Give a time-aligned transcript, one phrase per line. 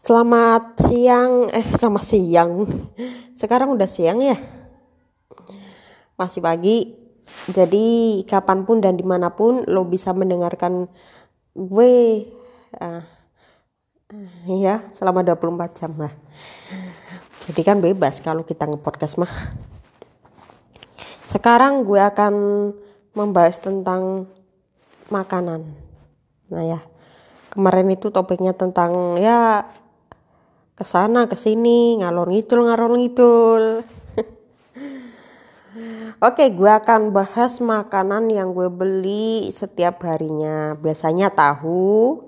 [0.00, 2.64] Selamat siang, eh sama siang.
[3.36, 4.32] Sekarang udah siang ya.
[6.16, 6.96] Masih pagi.
[7.52, 10.88] Jadi kapan pun dan di mana pun lo bisa mendengarkan
[11.52, 11.92] gue.
[12.80, 13.04] Uh,
[14.48, 16.16] ya selama 24 jam lah.
[17.44, 19.52] Jadi kan bebas kalau kita nge-podcast mah.
[21.28, 22.34] Sekarang gue akan
[23.12, 24.32] membahas tentang
[25.12, 25.60] makanan.
[26.48, 26.80] Nah ya,
[27.52, 29.68] kemarin itu topiknya tentang ya
[30.80, 33.64] ke sana ke sini ngalor ngidul ngalor ngidul
[36.24, 40.76] Oke, gue akan bahas makanan yang gue beli setiap harinya.
[40.76, 42.20] Biasanya tahu.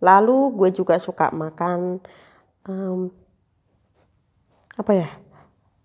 [0.00, 2.00] Lalu gue juga suka makan
[2.66, 3.12] um,
[4.74, 5.08] apa ya?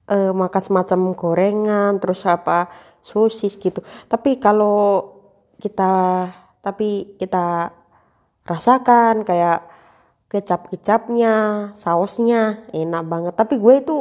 [0.08, 2.72] Uh, makan semacam gorengan, terus apa
[3.04, 3.84] sosis gitu.
[4.08, 5.12] Tapi kalau
[5.60, 6.26] kita
[6.64, 7.76] tapi kita
[8.48, 9.75] rasakan kayak
[10.36, 11.34] kecap-kecapnya,
[11.80, 13.34] sausnya enak banget.
[13.40, 13.96] Tapi gue itu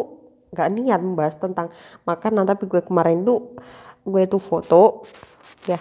[0.50, 1.70] nggak niat membahas tentang
[2.02, 3.54] makanan, tapi gue kemarin tuh
[4.02, 5.06] gue tuh foto
[5.70, 5.78] ya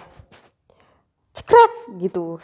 [1.34, 2.38] cekrek gitu.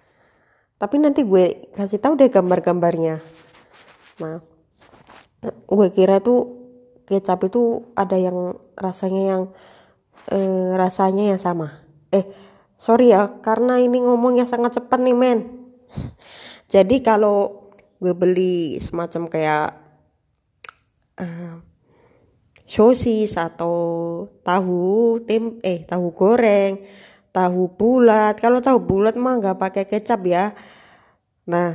[0.80, 3.24] tapi nanti gue kasih tahu deh gambar-gambarnya.
[4.20, 4.44] Nah,
[5.48, 6.60] gue kira tuh
[7.08, 9.42] kecap itu ada yang rasanya yang
[10.28, 11.88] eh, rasanya yang sama.
[12.12, 12.28] Eh,
[12.76, 15.59] sorry ya, karena ini ngomongnya sangat cepat nih men.
[16.70, 17.66] Jadi kalau
[17.98, 19.68] gue beli semacam kayak
[21.18, 21.58] uh,
[22.62, 23.74] sosis atau
[24.46, 26.78] tahu tem eh tahu goreng
[27.34, 28.38] tahu bulat.
[28.38, 30.54] Kalau tahu bulat mah nggak pakai kecap ya.
[31.50, 31.74] Nah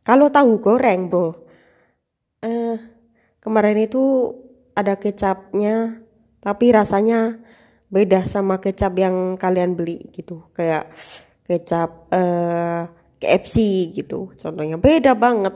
[0.00, 2.76] kalau tahu goreng bro uh,
[3.44, 4.32] kemarin itu
[4.72, 6.00] ada kecapnya
[6.40, 7.36] tapi rasanya
[7.92, 10.48] beda sama kecap yang kalian beli gitu.
[10.56, 10.88] Kayak
[11.44, 12.88] kecap uh,
[13.22, 14.34] KFC gitu.
[14.34, 15.54] Contohnya beda banget.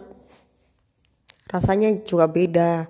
[1.50, 2.86] Rasanya juga beda.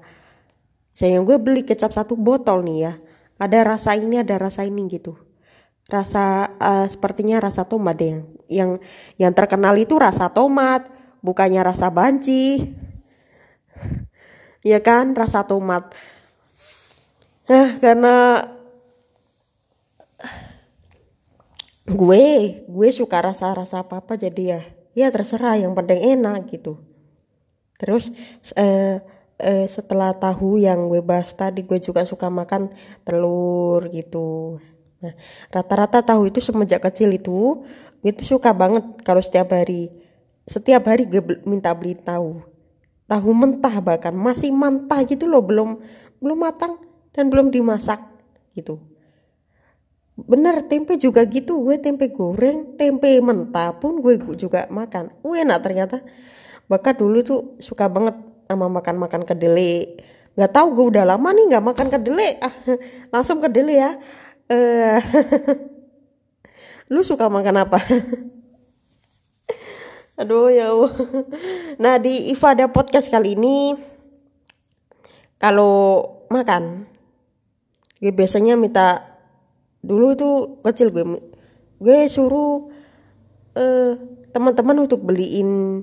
[0.92, 2.92] Saya gue beli kecap satu botol nih ya.
[3.41, 5.17] Ada rasa ini ada rasa ini gitu.
[5.89, 8.20] Rasa uh, sepertinya rasa tomat deh.
[8.52, 8.84] Yang
[9.17, 10.89] yang terkenal itu rasa tomat
[11.24, 12.61] bukannya rasa banci.
[14.67, 15.95] Ya kan rasa tomat.
[17.46, 18.42] Nah karena
[21.86, 22.24] gue
[22.67, 24.61] gue suka rasa-rasa apa apa jadi ya
[24.98, 26.83] ya terserah yang penting enak gitu.
[27.79, 28.11] Terus
[28.58, 28.98] eh,
[29.39, 32.75] eh, setelah tahu yang gue bahas tadi gue juga suka makan
[33.07, 34.58] telur gitu.
[34.98, 35.14] Nah
[35.55, 37.63] rata-rata tahu itu semenjak kecil itu
[38.02, 39.92] gue tuh suka banget kalau setiap hari
[40.48, 42.42] setiap hari gue minta beli tahu.
[43.07, 45.79] Tahu mentah bahkan masih mentah gitu loh belum
[46.19, 46.83] belum matang
[47.14, 48.02] dan belum dimasak
[48.58, 48.95] gitu
[50.16, 51.60] bener tempe juga gitu.
[51.60, 55.12] Gue tempe goreng tempe mentah pun gue juga makan.
[55.20, 56.00] Enak ternyata.
[56.66, 58.16] Bahkan dulu tuh suka banget
[58.48, 60.00] sama makan makan kedelai.
[60.36, 62.40] Nggak tahu gue udah lama nih nggak makan kedelai.
[62.40, 62.54] Ah,
[63.14, 63.90] langsung kedelai ya.
[64.46, 64.98] Uh,
[66.92, 67.78] lu suka makan apa?
[70.16, 70.96] Aduh ya Allah.
[71.77, 73.77] nah di Ifada podcast kali ini
[75.36, 76.88] kalau makan
[78.00, 79.15] gue biasanya minta
[79.86, 80.30] dulu itu
[80.67, 81.05] kecil gue
[81.79, 82.69] gue suruh
[83.55, 83.92] uh,
[84.35, 85.80] teman-teman untuk beliin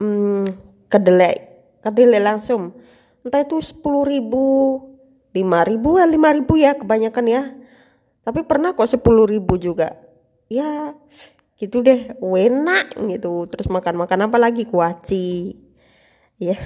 [0.00, 0.44] um,
[0.88, 1.50] kedelai
[1.84, 2.76] kedelai langsung.
[3.20, 4.44] Entah itu sepuluh ribu
[5.30, 7.42] lima ribu ya lima ribu ya kebanyakan ya.
[8.24, 9.96] Tapi pernah kok sepuluh ribu juga.
[10.48, 10.96] Ya
[11.60, 13.44] gitu deh enak gitu.
[13.48, 14.64] Terus makan makan apa lagi?
[14.64, 15.56] Kuaci.
[16.40, 16.56] Ya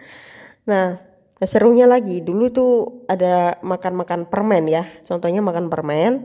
[0.68, 1.00] nah
[1.36, 2.72] Nah, serunya lagi dulu tuh
[3.12, 4.88] ada makan-makan permen ya.
[5.04, 6.24] Contohnya makan permen.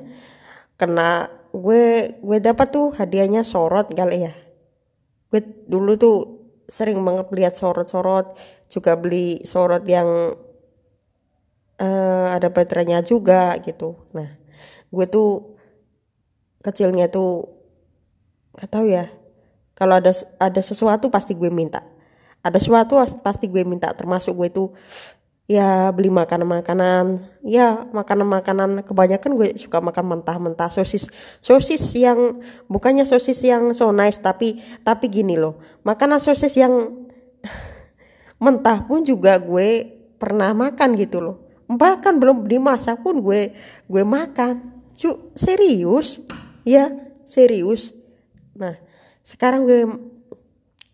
[0.80, 4.34] Karena gue gue dapat tuh hadiahnya sorot kali ya.
[5.28, 6.18] Gue dulu tuh
[6.72, 8.40] sering banget lihat sorot-sorot,
[8.72, 10.08] juga beli sorot yang
[11.76, 14.00] uh, ada baterainya juga gitu.
[14.16, 14.32] Nah,
[14.88, 15.60] gue tuh
[16.64, 17.52] kecilnya tuh
[18.56, 19.12] gak tahu ya.
[19.76, 21.91] Kalau ada ada sesuatu pasti gue minta
[22.42, 24.68] ada sesuatu pasti gue minta termasuk gue tuh
[25.52, 27.20] ya beli makanan-makanan.
[27.44, 30.72] Ya makanan-makanan kebanyakan gue suka makan mentah-mentah.
[30.72, 31.12] Sosis
[31.44, 32.40] sosis yang
[32.72, 35.60] bukannya sosis yang so nice tapi tapi gini loh.
[35.84, 36.72] Makanan sosis yang
[38.44, 41.38] mentah pun juga gue pernah makan gitu loh.
[41.68, 43.52] Bahkan belum dimasak pun gue
[43.86, 44.82] gue makan.
[44.96, 46.24] Cu serius?
[46.64, 46.90] Ya
[47.28, 47.92] serius.
[48.56, 48.80] Nah
[49.22, 50.11] sekarang gue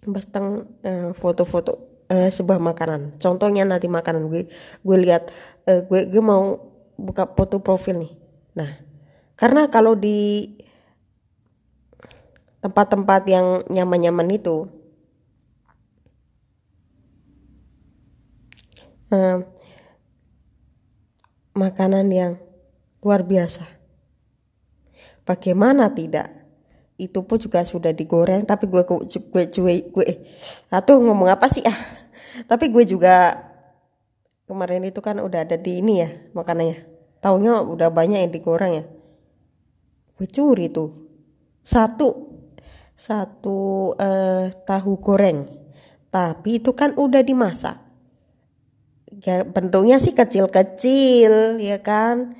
[0.08, 3.20] tentang uh, eh, foto-foto uh, sebuah makanan.
[3.20, 4.32] Contohnya nanti makanan.
[4.32, 4.48] Gue
[4.84, 5.30] gue lihat
[5.68, 8.14] uh, gue gue mau buka foto profil nih.
[8.56, 8.72] Nah
[9.38, 10.50] karena kalau di
[12.64, 14.66] tempat-tempat yang nyaman-nyaman itu
[19.14, 19.44] uh,
[21.54, 22.34] makanan yang
[23.02, 23.66] luar biasa.
[25.28, 26.37] Bagaimana tidak?
[26.98, 30.18] Itu pun juga sudah digoreng, tapi gue gue gue gue, gue eh,
[30.74, 31.78] atau ngomong apa sih ah?
[32.50, 33.38] Tapi gue juga
[34.50, 36.84] kemarin itu kan udah ada di ini ya makanannya.
[37.22, 38.86] Taunya udah banyak yang digoreng ya.
[40.18, 40.90] Gue curi tuh
[41.62, 42.34] satu
[42.98, 45.46] satu eh, tahu goreng,
[46.10, 47.88] tapi itu kan udah dimasak
[49.24, 52.38] ya bentuknya sih kecil-kecil ya kan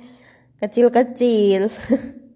[0.62, 1.72] kecil-kecil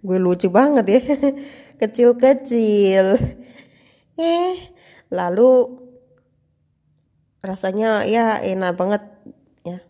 [0.00, 1.00] gue lucu banget ya.
[1.80, 3.16] Kecil-kecil.
[4.20, 4.54] Eh
[5.10, 5.80] lalu
[7.40, 9.02] rasanya ya enak banget
[9.64, 9.80] ya.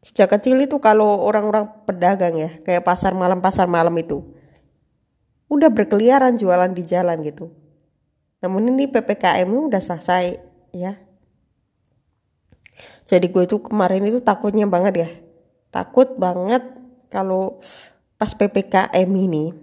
[0.00, 4.24] Sejak kecil itu kalau orang-orang pedagang ya kayak pasar malam pasar malam itu
[5.48, 7.52] udah berkeliaran jualan di jalan gitu.
[8.44, 10.24] Namun ini ppkm udah selesai
[10.72, 10.96] ya.
[13.08, 15.08] Jadi gue itu kemarin itu takutnya banget ya.
[15.72, 16.62] Takut banget
[17.08, 17.58] kalau
[18.18, 19.54] pas ppkm ini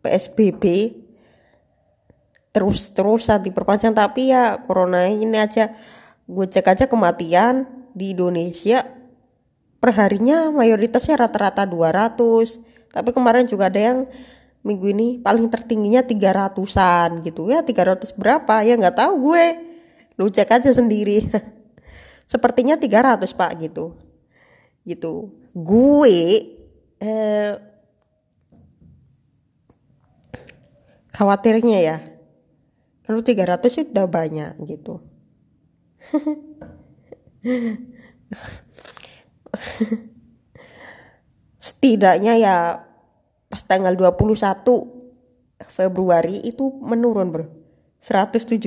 [0.00, 0.64] psbb
[2.54, 3.92] terus-terusan diperpanjang.
[3.92, 5.74] Tapi ya corona ini aja
[6.24, 8.86] gue cek aja kematian di Indonesia.
[9.82, 13.98] Perharinya mayoritasnya rata-rata 200 tapi kemarin juga ada yang
[14.64, 17.50] minggu ini paling tertingginya 300an gitu.
[17.50, 18.62] Ya 300 berapa?
[18.62, 19.46] Ya nggak tahu gue.
[20.14, 21.26] Lu cek aja sendiri.
[22.32, 23.98] Sepertinya 300 pak gitu.
[24.86, 25.34] Gitu.
[25.52, 26.18] Gue
[27.02, 27.52] eh,
[31.14, 32.02] khawatirnya ya.
[33.06, 34.98] Kalau 300 sudah banyak gitu.
[41.60, 42.82] Setidaknya ya
[43.46, 44.34] pas tanggal 21
[45.70, 47.46] Februari itu menurun bro.
[48.02, 48.64] 171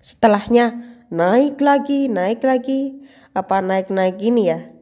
[0.00, 3.04] setelahnya naik lagi naik lagi.
[3.30, 4.74] Apa naik naik ini ya?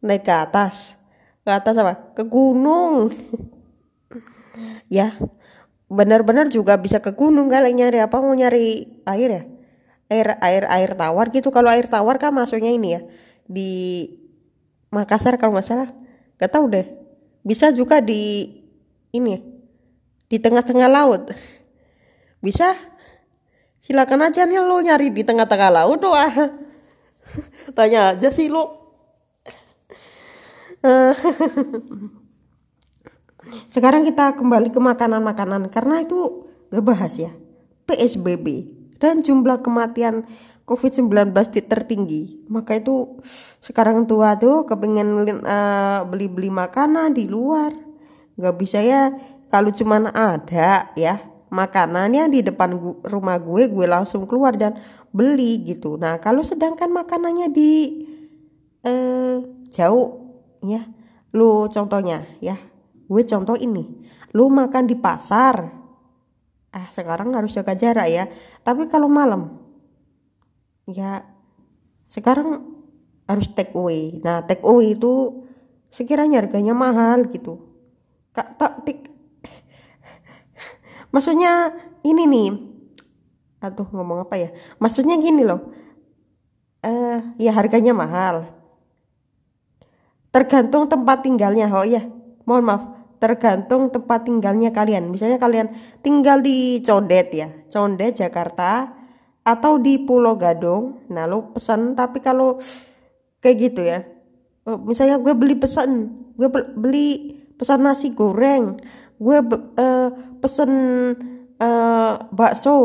[0.00, 0.97] Naik ke atas
[1.48, 2.12] ke atas apa?
[2.12, 3.08] Ke gunung.
[4.92, 5.16] Ya
[5.88, 9.42] benar-benar juga bisa ke gunung kali nyari apa mau nyari air ya?
[10.12, 11.48] Air air air tawar gitu.
[11.48, 13.00] Kalau air tawar kan masuknya ini ya
[13.48, 13.72] di
[14.92, 15.88] Makassar kalau nggak salah.
[16.36, 16.86] Nggak tahu deh.
[17.40, 18.44] Bisa juga di
[19.16, 19.40] ini
[20.28, 21.32] di tengah-tengah laut.
[22.44, 22.76] Bisa.
[23.80, 26.34] Silakan aja nih lo nyari di tengah-tengah laut ah
[27.78, 28.87] tanya aja sih lo
[33.74, 37.32] sekarang kita kembali ke makanan-makanan karena itu gak bahas ya.
[37.88, 38.68] PSBB
[39.00, 40.28] dan jumlah kematian
[40.68, 41.32] COVID-19
[41.64, 42.44] tertinggi.
[42.52, 43.16] Maka itu
[43.64, 47.72] sekarang tua tuh kepengen uh, beli-beli makanan di luar.
[48.36, 49.16] Gak bisa ya
[49.48, 52.76] kalau cuman ada ya makanannya di depan
[53.08, 54.76] rumah gue gue langsung keluar dan
[55.10, 55.96] beli gitu.
[55.96, 58.04] Nah kalau sedangkan makanannya di
[58.84, 59.40] eh,
[59.72, 60.27] jauh
[60.62, 60.86] ya
[61.32, 62.56] lu contohnya ya.
[63.08, 63.84] Gue contoh ini.
[64.36, 65.72] Lu makan di pasar.
[66.68, 68.28] Ah sekarang harus jaga jarak ya.
[68.60, 69.56] Tapi kalau malam
[70.88, 71.24] ya
[72.08, 72.64] sekarang
[73.28, 74.20] harus take away.
[74.24, 75.44] Nah take away itu
[75.88, 77.64] sekiranya harganya mahal gitu.
[78.36, 78.84] Kak tak
[81.12, 81.72] maksudnya
[82.04, 82.48] ini nih.
[83.64, 84.48] Aduh ngomong apa ya?
[84.76, 85.72] Maksudnya gini loh.
[86.84, 88.57] Eh uh, ya harganya mahal
[90.38, 91.66] tergantung tempat tinggalnya.
[91.74, 92.06] Oh ya
[92.46, 92.82] mohon maaf.
[93.18, 95.10] Tergantung tempat tinggalnya kalian.
[95.10, 95.74] Misalnya kalian
[96.06, 97.50] tinggal di Condet ya.
[97.66, 98.94] Condet Jakarta
[99.42, 101.02] atau di Pulau Gadung.
[101.10, 102.62] Nah lo pesan tapi kalau
[103.42, 104.06] kayak gitu ya.
[104.68, 108.76] Oh, misalnya gue beli pesan gue beli pesan nasi goreng
[109.16, 109.38] gue
[109.80, 110.08] uh,
[110.44, 110.70] pesen
[111.56, 112.76] uh, bakso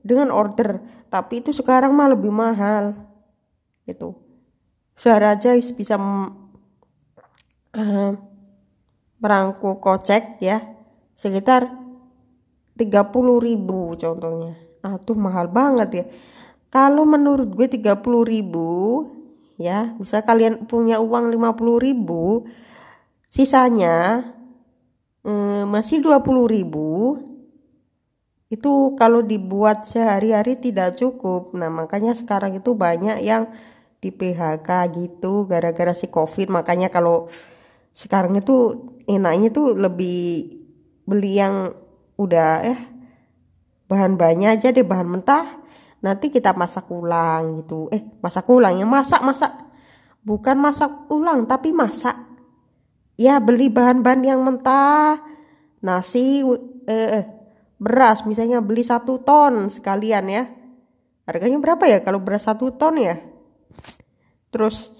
[0.00, 0.80] dengan order
[1.12, 2.96] tapi itu sekarang mah lebih mahal
[3.84, 4.16] itu
[4.96, 6.00] sehari aja bisa
[7.76, 8.12] uh,
[9.20, 10.64] merangkul kocek ya
[11.14, 11.68] sekitar
[12.80, 12.88] 30
[13.44, 14.56] ribu contohnya.
[14.80, 16.04] Ah mahal banget ya.
[16.72, 18.70] Kalau menurut gue 30 ribu
[19.60, 22.48] ya bisa kalian punya uang 50 ribu
[23.28, 24.24] sisanya
[25.20, 27.20] eh, masih 20 ribu
[28.50, 31.54] itu kalau dibuat sehari-hari tidak cukup.
[31.54, 33.46] Nah makanya sekarang itu banyak yang
[34.02, 36.50] di PHK gitu gara-gara si covid.
[36.50, 37.30] Makanya kalau
[37.90, 40.60] sekarang itu enaknya tuh lebih
[41.04, 41.74] beli yang
[42.14, 42.78] udah eh
[43.90, 45.58] bahan banyak aja deh bahan mentah.
[46.00, 47.90] Nanti kita masak ulang gitu.
[47.92, 49.52] Eh masak ulang ya masak masak.
[50.22, 52.16] Bukan masak ulang tapi masak.
[53.20, 55.20] Ya beli bahan-bahan yang mentah.
[55.82, 56.44] Nasi
[56.88, 57.24] eh, eh
[57.80, 60.44] beras misalnya beli satu ton sekalian ya.
[61.28, 63.20] Harganya berapa ya kalau beras satu ton ya?
[64.54, 64.92] Terus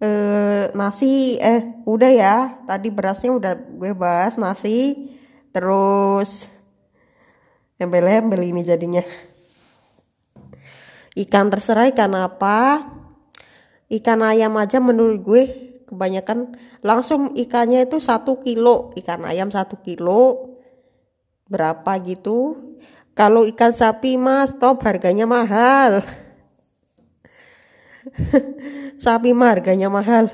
[0.00, 2.36] eh, nasi eh udah ya.
[2.64, 5.12] Tadi berasnya udah gue bahas nasi
[5.52, 6.48] terus
[7.76, 9.04] embel-embel ini jadinya.
[11.14, 12.88] Ikan terserah ikan apa.
[13.90, 15.42] Ikan ayam aja menurut gue
[15.90, 18.94] kebanyakan langsung ikannya itu satu kilo.
[18.96, 20.56] Ikan ayam satu kilo
[21.50, 22.56] berapa gitu.
[23.18, 26.00] Kalau ikan sapi mas top harganya mahal
[29.02, 30.28] sapi mah harganya mahal.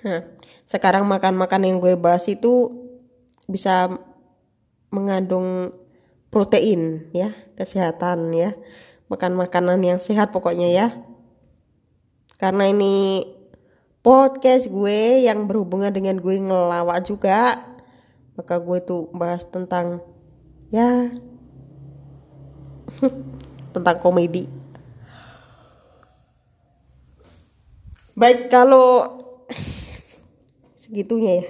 [0.00, 0.20] Nah,
[0.64, 2.72] sekarang makan-makan yang gue bahas itu
[3.50, 3.90] bisa
[4.90, 5.74] mengandung
[6.30, 8.56] protein ya kesehatan ya.
[9.10, 10.86] Makan makanan yang sehat pokoknya ya.
[12.38, 13.26] Karena ini
[14.00, 17.60] podcast gue yang berhubungan dengan gue ngelawak juga
[18.32, 20.00] maka gue tuh bahas tentang
[20.72, 21.12] ya
[23.76, 24.48] tentang komedi
[28.20, 29.16] baik kalau
[30.76, 31.46] segitunya ya.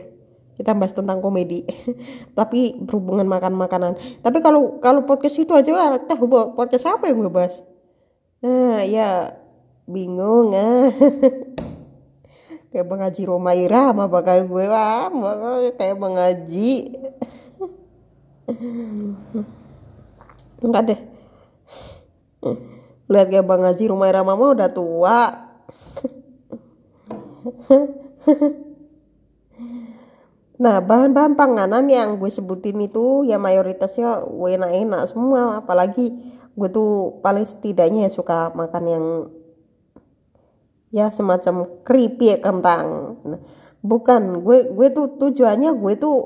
[0.61, 1.65] Kita bahas tentang komedi
[2.39, 3.97] tapi berhubungan makan makanan.
[4.21, 7.65] Tapi kalau kalau podcast itu aja tahu podcast apa yang gue bahas?
[8.45, 9.41] Nah ya
[9.89, 10.93] bingung ah.
[12.71, 15.11] Kayak Bang Haji Romaira sama bakal gue wah
[15.75, 16.95] kayak Bang Haji.
[20.63, 21.01] Enggak deh.
[23.11, 25.50] Lihat kayak Bang Haji Romaira mama udah tua
[30.61, 35.65] Nah, bahan-bahan panganan yang gue sebutin itu ya mayoritasnya enak-enak semua.
[35.65, 36.13] Apalagi
[36.53, 39.05] gue tuh paling setidaknya ya suka makan yang
[40.93, 43.17] ya semacam keripik kentang.
[43.25, 43.41] Nah,
[43.81, 46.17] bukan gue gue tuh tujuannya gue tuh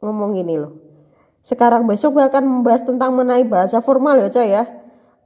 [0.00, 0.80] ngomong gini loh.
[1.44, 4.64] Sekarang besok gue akan membahas tentang mengenai bahasa formal ya coy ya.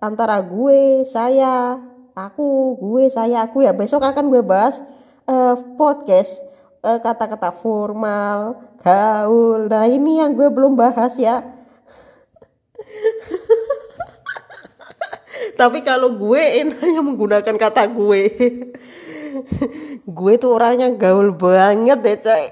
[0.02, 1.78] Antara gue saya
[2.18, 3.62] aku gue saya aku.
[3.62, 4.82] Ya besok akan gue bahas
[5.28, 6.40] uh, podcast
[6.84, 9.66] eh, kata-kata formal gaul.
[9.72, 11.40] Nah ini yang gue belum bahas ya.
[15.60, 18.22] Tapi kalau gue enaknya menggunakan kata gue.
[20.04, 22.44] Gue tuh orangnya gaul banget deh coy.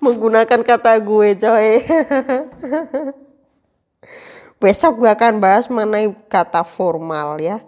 [0.00, 1.70] Menggunakan kata gue coy.
[4.60, 7.64] Besok gue akan bahas mengenai kata formal ya.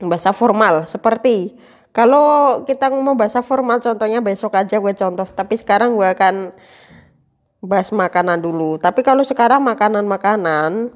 [0.00, 1.54] Bahasa formal seperti
[1.90, 5.26] kalau kita ngomong bahasa formal contohnya besok aja gue contoh.
[5.26, 6.54] Tapi sekarang gue akan
[7.58, 8.78] bahas makanan dulu.
[8.78, 10.94] Tapi kalau sekarang makanan-makanan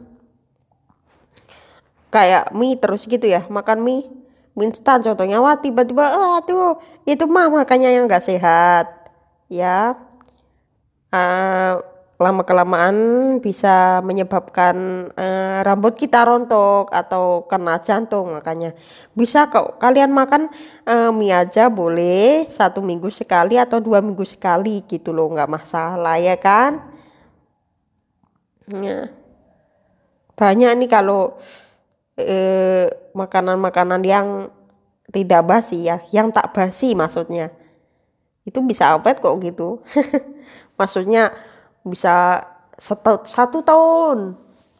[2.14, 3.42] kayak mie terus gitu ya.
[3.50, 4.06] Makan mie
[4.54, 8.86] mie instan contohnya wah tiba-tiba ah tuh itu mah makanya yang nggak sehat.
[9.50, 9.98] Ya.
[11.10, 11.82] Uh,
[12.14, 12.96] lama kelamaan
[13.42, 18.70] bisa menyebabkan uh, rambut kita rontok atau kena jantung makanya
[19.18, 20.46] bisa kok kalian makan
[20.86, 26.14] uh, mie aja boleh satu minggu sekali atau dua minggu sekali gitu loh nggak masalah
[26.22, 26.86] ya kan
[28.70, 29.10] ya
[30.34, 31.38] banyak nih kalau
[32.18, 34.26] eh, makanan-makanan yang
[35.10, 37.54] tidak basi ya, yang tak basi maksudnya.
[38.44, 39.82] Itu bisa awet kok gitu.
[40.80, 41.30] maksudnya
[41.84, 42.42] bisa
[42.80, 44.34] satu, satu tahun.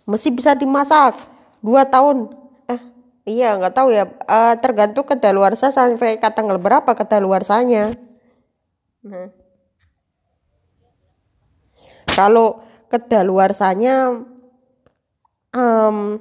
[0.08, 1.16] Masih bisa dimasak
[1.60, 2.32] dua tahun.
[2.68, 2.80] Eh
[3.28, 4.08] iya nggak tahu ya.
[4.24, 7.92] Uh, tergantung kedaluarsa sampai ke tanggal berapa kedaluarsanya.
[9.04, 9.28] Nah.
[12.14, 14.24] Kalau kedaluarsanya
[15.52, 16.18] um,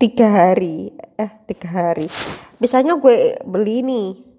[0.00, 0.94] tiga hari.
[1.18, 2.06] Eh tiga hari.
[2.62, 4.31] Misalnya gue beli nih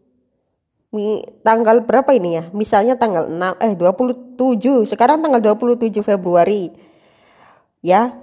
[0.93, 2.43] Mi, tanggal berapa ini ya?
[2.53, 6.69] Misalnya tanggal 6 eh 27 sekarang tanggal 27 Februari.
[7.81, 8.13] Ya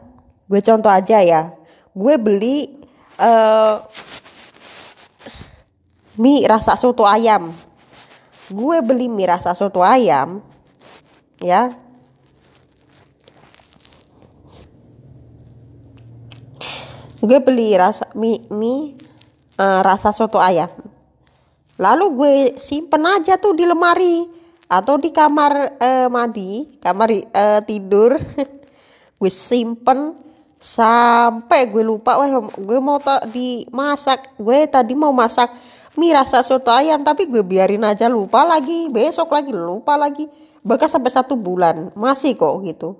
[0.47, 1.51] gue contoh aja ya.
[1.91, 2.87] Gue beli
[3.19, 3.83] uh,
[6.15, 7.51] mie rasa soto ayam.
[8.47, 10.39] Gue beli mie rasa soto ayam
[11.43, 11.75] ya.
[17.19, 18.95] Gue beli rasa mie mie
[19.59, 20.71] uh, rasa soto ayam
[21.81, 24.29] lalu gue simpen aja tuh di lemari
[24.71, 28.15] atau di kamar uh, mandi kamar uh, tidur.
[29.21, 30.17] Gue simpen
[30.57, 34.33] sampai gue lupa wah gue mau tak dimasak.
[34.41, 35.53] Gue tadi mau masak
[36.01, 38.89] mie rasa soto ayam tapi gue biarin aja lupa lagi.
[38.89, 40.25] Besok lagi lupa lagi.
[40.65, 42.97] Bahkan sampai satu bulan masih kok gitu.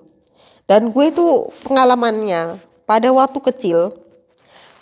[0.69, 3.97] Dan gue tuh pengalamannya pada waktu kecil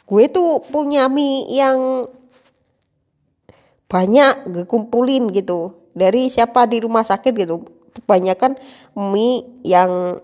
[0.04, 2.04] gue tuh punya mie yang
[3.90, 5.76] banyak kumpulin gitu.
[5.98, 7.66] Dari siapa di rumah sakit gitu.
[7.98, 8.56] Kebanyakan
[8.96, 10.22] mie yang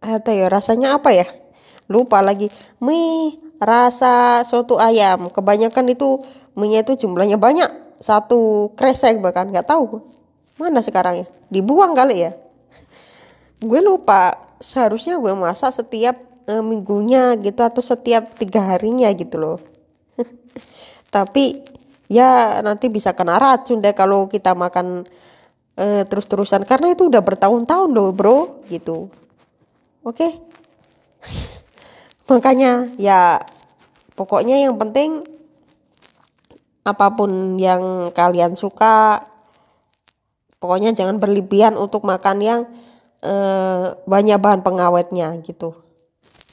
[0.00, 1.28] ada ya rasanya apa ya?
[1.86, 2.48] Lupa lagi.
[2.80, 5.28] Mie rasa soto ayam.
[5.28, 6.24] Kebanyakan itu
[6.56, 7.68] mie itu jumlahnya banyak.
[8.00, 10.00] Satu kresek bahkan nggak tahu
[10.56, 11.26] mana sekarang ya.
[11.52, 12.32] Dibuang kali ya.
[13.60, 14.48] Gue lupa.
[14.60, 19.58] Seharusnya gue masak setiap e, minggunya gitu atau setiap tiga harinya gitu loh.
[21.14, 21.69] Tapi
[22.10, 25.06] ya nanti bisa kena racun deh kalau kita makan
[25.78, 26.66] e, terus-terusan.
[26.66, 29.06] Karena itu udah bertahun-tahun loh bro gitu.
[30.02, 30.18] Oke?
[30.18, 30.32] Okay?
[32.30, 33.38] makanya ya
[34.18, 35.22] pokoknya yang penting
[36.82, 39.26] apa pun yang kalian suka
[40.58, 42.60] pokoknya jangan berlebihan untuk makan yang
[43.22, 45.78] eh, banyak bahan pengawetnya gitu.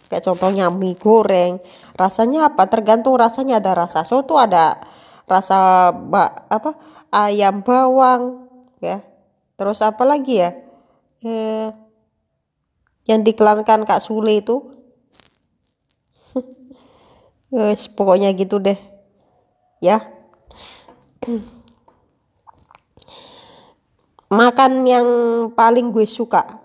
[0.08, 1.60] Kayak contohnya mie goreng.
[2.00, 2.64] Rasanya apa?
[2.72, 3.60] Tergantung rasanya.
[3.60, 4.80] Ada rasa soto ada
[5.28, 6.74] rasa ba, apa
[7.12, 8.48] ayam bawang
[8.80, 9.04] ya
[9.60, 10.56] terus apa lagi ya
[11.22, 11.70] eh,
[13.08, 14.78] yang dikelankan Kak Sule itu
[17.48, 18.76] Yes, pokoknya gitu deh.
[19.80, 20.04] Ya.
[24.28, 25.08] Makan yang
[25.56, 26.60] paling gue suka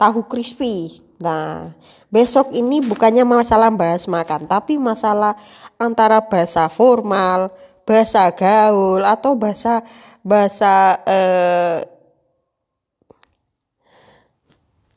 [0.00, 1.04] tahu crispy.
[1.20, 1.76] Nah,
[2.08, 5.36] besok ini bukannya masalah bahas makan, tapi masalah
[5.76, 7.52] antara bahasa formal,
[7.88, 9.80] bahasa gaul atau bahasa
[10.20, 11.80] bahasa eh,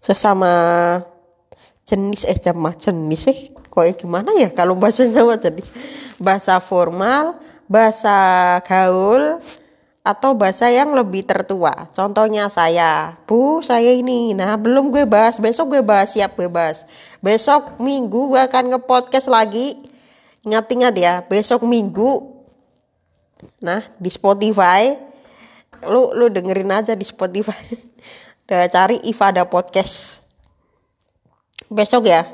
[0.04, 0.52] sesama
[1.88, 3.40] jenis eh sama jenis sih
[3.72, 5.72] kok eh, gimana ya kalau bahasa sama jenis?
[6.20, 7.40] Bahasa formal
[7.72, 9.40] bahasa gaul
[10.04, 11.72] atau bahasa yang lebih tertua.
[11.96, 13.16] Contohnya saya.
[13.24, 14.36] Bu saya ini.
[14.36, 15.40] Nah belum gue bahas.
[15.40, 16.84] Besok gue bahas siap gue bahas.
[17.24, 19.80] Besok minggu gue akan nge-podcast lagi.
[20.44, 22.41] Ingat-ingat ya besok minggu
[23.62, 25.12] nah di Spotify
[25.86, 27.58] lu lu dengerin aja di Spotify.
[28.46, 30.28] Udah cari Ifada Podcast.
[31.72, 32.28] Besok ya?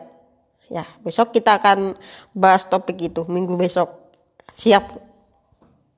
[0.67, 1.95] Ya besok kita akan
[2.35, 4.11] bahas topik itu minggu besok.
[4.51, 4.83] Siap?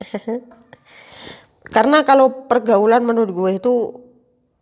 [1.74, 3.74] Karena kalau pergaulan menurut gue itu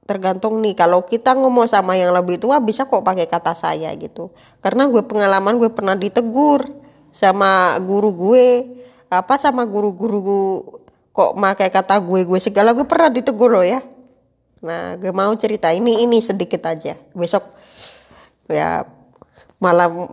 [0.09, 4.33] tergantung nih kalau kita ngomong sama yang lebih tua bisa kok pakai kata saya gitu.
[4.65, 6.65] Karena gue pengalaman gue pernah ditegur
[7.13, 8.47] sama guru gue
[9.09, 10.61] apa sama guru-guru
[11.13, 13.81] kok pakai kata gue gue segala gue pernah ditegur loh ya.
[14.63, 16.95] Nah gue mau cerita ini ini sedikit aja.
[17.17, 17.43] Besok
[18.47, 18.85] ya
[19.59, 20.13] malam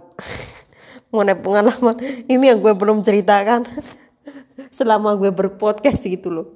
[1.12, 3.68] mengenai pengalaman ini yang gue belum ceritakan.
[4.78, 6.48] Selama gue berpodcast gitu loh.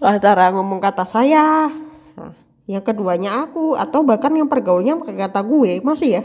[0.00, 1.68] Antara ngomong kata saya
[2.16, 2.32] nah,
[2.64, 6.22] yang keduanya aku atau bahkan yang pergaulnya kata gue masih ya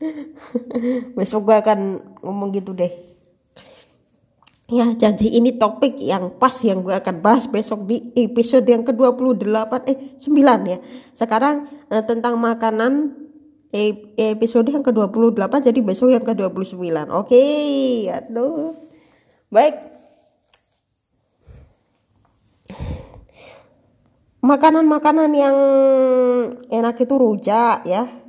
[1.16, 1.78] besok gue akan
[2.20, 3.06] ngomong gitu deh
[4.66, 9.72] Ya, janji ini topik yang pas yang gue akan bahas besok di episode yang ke-28
[9.86, 10.26] eh 9
[10.66, 10.82] ya.
[11.14, 13.14] Sekarang eh, tentang makanan
[13.70, 16.82] eh, episode yang ke-28 jadi besok yang ke-29.
[16.82, 18.10] Oke, okay.
[18.10, 18.74] aduh.
[19.54, 19.78] Baik.
[24.42, 25.56] Makanan-makanan yang
[26.74, 28.25] enak itu rujak ya.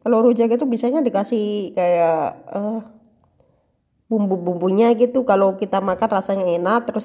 [0.00, 2.24] Kalau rujak itu biasanya dikasih kayak
[2.56, 2.80] uh,
[4.08, 5.28] bumbu-bumbunya gitu.
[5.28, 7.04] Kalau kita makan rasanya enak terus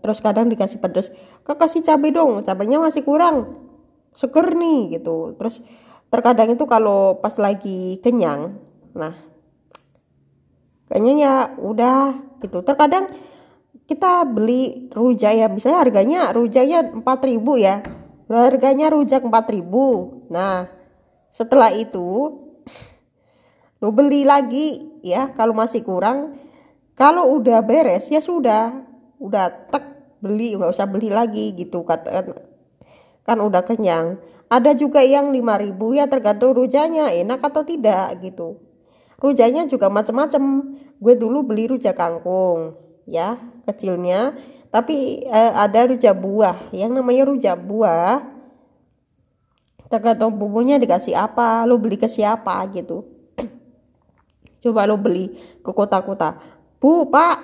[0.00, 1.12] terus kadang dikasih pedas
[1.44, 3.60] kak kasih cabai dong cabainya masih kurang.
[4.16, 5.36] Seger nih gitu.
[5.36, 5.60] Terus
[6.08, 8.56] terkadang itu kalau pas lagi kenyang
[8.90, 9.14] nah
[10.88, 12.64] kayaknya ya udah gitu.
[12.64, 13.04] Terkadang
[13.84, 17.04] kita beli rujak ya misalnya harganya rujaknya 4000
[17.60, 17.84] ya.
[18.32, 20.79] Harganya rujak 4000 nah
[21.30, 22.36] setelah itu
[23.80, 25.32] lo beli lagi ya.
[25.32, 26.36] Kalau masih kurang
[26.98, 28.74] kalau udah beres ya sudah.
[29.16, 31.86] Udah tek beli nggak usah beli lagi gitu.
[31.86, 32.26] Kata
[33.24, 34.18] kan udah kenyang.
[34.50, 38.58] Ada juga yang 5000 ya tergantung rujaknya enak atau tidak gitu.
[39.22, 42.74] Rujaknya juga macam-macam gue dulu beli rujak kangkung
[43.06, 43.38] ya
[43.70, 44.34] kecilnya.
[44.74, 48.39] Tapi eh, ada rujak buah yang namanya rujak buah
[49.90, 53.02] tergantung bumbunya dikasih apa lo beli ke siapa gitu.
[54.62, 56.38] Coba lo beli ke kota-kota.
[56.78, 57.42] Bu pak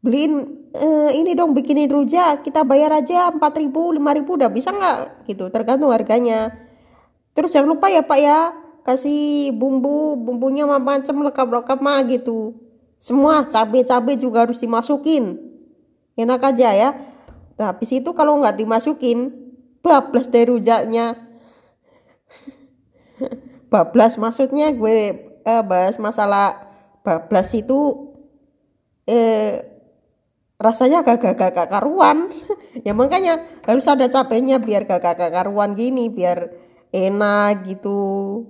[0.00, 5.28] beliin uh, ini dong bikinin rujak kita bayar aja 4000 5000 udah bisa nggak?
[5.28, 6.56] Gitu tergantung harganya.
[7.36, 8.38] Terus jangan lupa ya pak ya
[8.80, 12.56] kasih bumbu bumbunya macam lengkap-lengkap mah gitu.
[12.96, 15.36] Semua cabai-cabai juga harus dimasukin.
[16.16, 16.90] Enak aja ya.
[17.60, 19.39] Nah habis itu kalau nggak dimasukin
[19.80, 21.16] bablas dari rujaknya.
[23.72, 24.98] Bablas maksudnya gue
[25.44, 26.68] eh, bahas masalah
[27.00, 28.12] bablas itu
[29.08, 29.62] eh
[30.60, 32.28] rasanya gak-gak-gak karuan.
[32.86, 36.54] Ya makanya harus ada capeknya biar gak-gak karuan gini biar
[36.94, 38.46] enak gitu.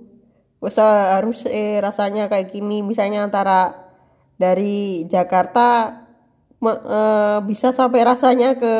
[0.61, 2.85] Usah harus eh, rasanya kayak gini.
[2.85, 3.73] Misalnya antara
[4.37, 5.99] dari Jakarta
[6.61, 8.75] eh, bisa sampai rasanya ke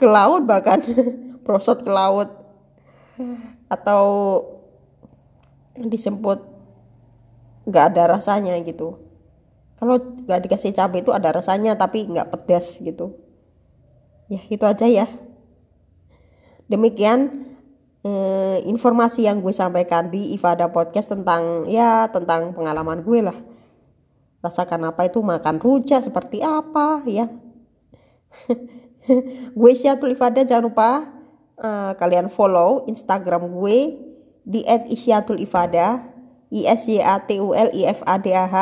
[0.00, 0.80] ke laut bahkan.
[1.46, 2.32] Prosot ke laut.
[3.68, 4.02] Atau
[5.76, 6.40] disebut
[7.68, 8.96] nggak ada rasanya gitu.
[9.76, 13.16] Kalau nggak dikasih cabai itu ada rasanya tapi nggak pedas gitu.
[14.32, 15.06] Ya itu aja ya.
[16.68, 17.48] Demikian
[18.04, 23.38] eh, informasi yang gue sampaikan di Ifada Podcast tentang ya tentang pengalaman gue lah.
[24.40, 27.28] Rasakan apa itu makan rujak seperti apa ya
[29.60, 30.90] gue Syatul Ifada jangan lupa
[31.60, 33.78] uh, kalian follow Instagram gue
[34.44, 36.10] di @isyatul_ifada
[36.50, 38.56] i s y a t u l i f a d a h.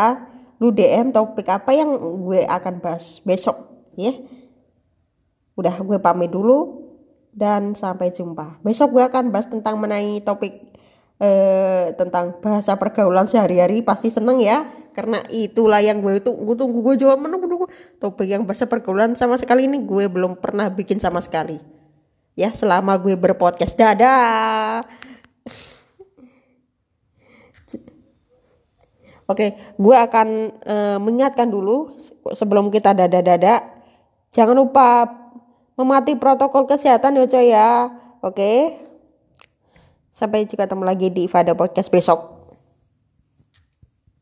[0.58, 3.56] Lu DM topik apa yang gue akan bahas besok
[3.94, 4.12] ya.
[5.54, 6.84] Udah gue pamit dulu
[7.30, 8.58] dan sampai jumpa.
[8.66, 10.74] Besok gue akan bahas tentang mengenai topik
[11.22, 13.86] eh, tentang bahasa pergaulan sehari-hari.
[13.86, 14.66] Pasti seneng ya
[14.98, 17.66] karena itulah yang gue itu gue tunggu gue jawab menunggu nunggu
[18.02, 21.62] topik yang bahasa pergaulan sama sekali ini gue belum pernah bikin sama sekali
[22.34, 24.82] ya selama gue berpodcast dadah
[29.28, 32.00] Oke, gue akan uh, mengingatkan dulu
[32.32, 33.60] sebelum kita dada-dada.
[34.32, 35.04] Jangan lupa
[35.76, 37.92] memati protokol kesehatan ya coy ya.
[38.24, 38.80] Oke.
[40.16, 42.37] Sampai jumpa ketemu lagi di Fada Podcast besok.